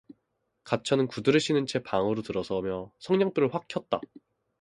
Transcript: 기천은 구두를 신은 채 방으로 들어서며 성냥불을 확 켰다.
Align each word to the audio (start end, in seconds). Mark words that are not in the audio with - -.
기천은 0.63 1.05
구두를 1.05 1.39
신은 1.39 1.67
채 1.67 1.83
방으로 1.83 2.23
들어서며 2.23 2.91
성냥불을 2.97 3.53
확 3.53 3.67
켰다. 3.67 4.01